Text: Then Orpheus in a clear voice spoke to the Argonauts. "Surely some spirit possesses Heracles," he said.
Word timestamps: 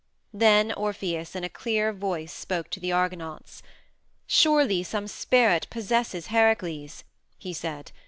Then 0.33 0.71
Orpheus 0.71 1.35
in 1.35 1.43
a 1.43 1.47
clear 1.47 1.93
voice 1.93 2.33
spoke 2.33 2.71
to 2.71 2.79
the 2.79 2.91
Argonauts. 2.91 3.61
"Surely 4.25 4.81
some 4.81 5.07
spirit 5.07 5.67
possesses 5.69 6.31
Heracles," 6.33 7.03
he 7.37 7.53
said. 7.53 7.91